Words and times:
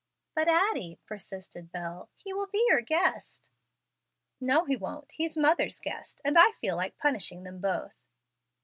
"But, 0.33 0.47
Addie," 0.47 0.97
persisted 1.05 1.71
Bel, 1.71 2.09
"he 2.17 2.33
will 2.33 2.47
be 2.47 2.65
your 2.69 2.81
guest." 2.81 3.51
"No 4.39 4.65
he 4.65 4.75
won't. 4.75 5.11
He's 5.11 5.37
mother's 5.37 5.79
guest, 5.79 6.21
and 6.25 6.39
I 6.39 6.53
feel 6.53 6.75
like 6.75 6.97
punishing 6.97 7.43
them 7.43 7.59
both." 7.59 7.93